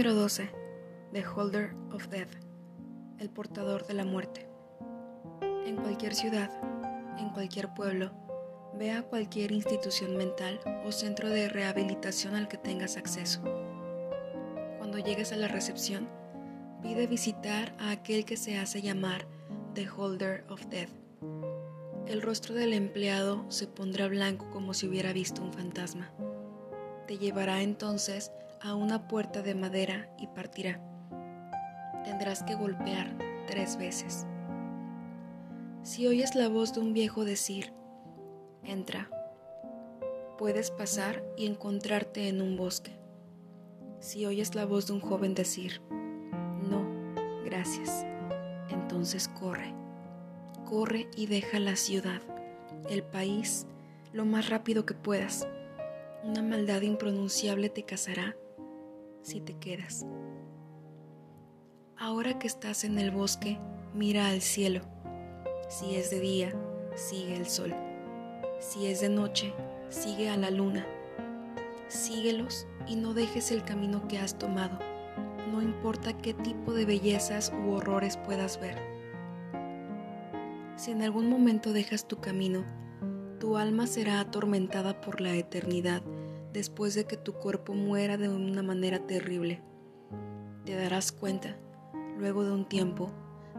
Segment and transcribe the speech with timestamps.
[0.00, 0.48] Número 12.
[1.12, 2.30] The Holder of Death.
[3.18, 4.48] El portador de la muerte.
[5.66, 6.50] En cualquier ciudad,
[7.18, 8.10] en cualquier pueblo,
[8.78, 13.42] ve a cualquier institución mental o centro de rehabilitación al que tengas acceso.
[14.78, 16.08] Cuando llegues a la recepción,
[16.80, 19.26] pide visitar a aquel que se hace llamar
[19.74, 20.92] The Holder of Death.
[22.06, 26.10] El rostro del empleado se pondrá blanco como si hubiera visto un fantasma.
[27.06, 30.80] Te llevará entonces a una puerta de madera y partirá.
[32.04, 34.26] Tendrás que golpear tres veces.
[35.82, 37.72] Si oyes la voz de un viejo decir,
[38.62, 39.10] entra,
[40.38, 42.98] puedes pasar y encontrarte en un bosque.
[43.98, 46.86] Si oyes la voz de un joven decir, no,
[47.44, 48.06] gracias,
[48.70, 49.74] entonces corre,
[50.64, 52.20] corre y deja la ciudad,
[52.88, 53.66] el país,
[54.12, 55.48] lo más rápido que puedas.
[56.22, 58.36] Una maldad impronunciable te cazará
[59.22, 60.06] si te quedas.
[61.96, 63.58] Ahora que estás en el bosque,
[63.94, 64.80] mira al cielo.
[65.68, 66.52] Si es de día,
[66.94, 67.74] sigue el sol.
[68.58, 69.52] Si es de noche,
[69.88, 70.86] sigue a la luna.
[71.88, 74.78] Síguelos y no dejes el camino que has tomado,
[75.50, 78.78] no importa qué tipo de bellezas u horrores puedas ver.
[80.76, 82.64] Si en algún momento dejas tu camino,
[83.38, 86.02] tu alma será atormentada por la eternidad
[86.52, 89.62] después de que tu cuerpo muera de una manera terrible.
[90.64, 91.56] Te darás cuenta,
[92.18, 93.10] luego de un tiempo,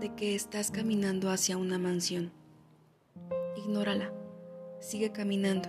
[0.00, 2.32] de que estás caminando hacia una mansión.
[3.56, 4.12] Ignórala,
[4.80, 5.68] sigue caminando.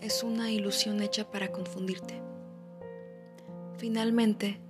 [0.00, 2.20] Es una ilusión hecha para confundirte.
[3.78, 4.60] Finalmente,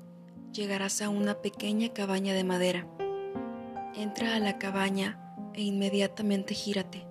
[0.53, 2.87] llegarás a una pequeña cabaña de madera.
[3.95, 7.07] Entra a la cabaña e inmediatamente gírate.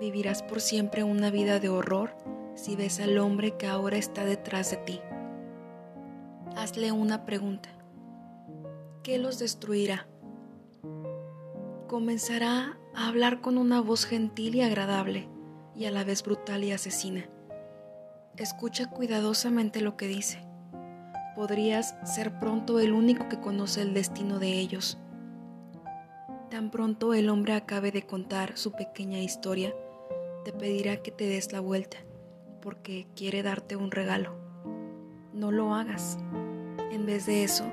[0.00, 2.14] Vivirás por siempre una vida de horror
[2.58, 5.00] si ves al hombre que ahora está detrás de ti.
[6.56, 7.68] Hazle una pregunta.
[9.04, 10.08] ¿Qué los destruirá?
[11.86, 15.28] Comenzará a hablar con una voz gentil y agradable
[15.76, 17.28] y a la vez brutal y asesina.
[18.36, 20.40] Escucha cuidadosamente lo que dice.
[21.36, 24.98] Podrías ser pronto el único que conoce el destino de ellos.
[26.50, 29.72] Tan pronto el hombre acabe de contar su pequeña historia,
[30.44, 31.98] te pedirá que te des la vuelta,
[32.60, 34.34] porque quiere darte un regalo.
[35.32, 36.18] No lo hagas.
[36.90, 37.64] En vez de eso,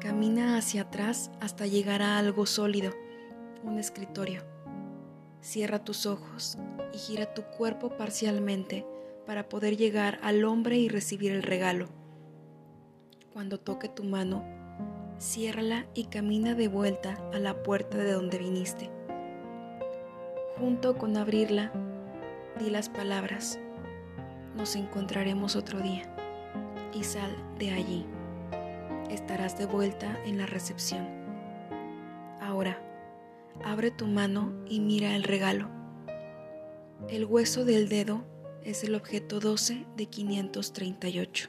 [0.00, 2.92] camina hacia atrás hasta llegar a algo sólido,
[3.62, 4.42] un escritorio.
[5.40, 6.58] Cierra tus ojos
[6.92, 8.86] y gira tu cuerpo parcialmente
[9.26, 11.88] para poder llegar al hombre y recibir el regalo.
[13.32, 14.44] Cuando toque tu mano,
[15.18, 18.90] ciérrala y camina de vuelta a la puerta de donde viniste.
[20.58, 21.72] Junto con abrirla,
[22.60, 23.58] di las palabras,
[24.56, 26.02] nos encontraremos otro día
[26.92, 28.06] y sal de allí.
[29.10, 31.06] Estarás de vuelta en la recepción.
[32.40, 32.80] Ahora,
[33.64, 35.68] abre tu mano y mira el regalo.
[37.08, 38.24] El hueso del dedo
[38.62, 41.48] es el objeto 12 de 538.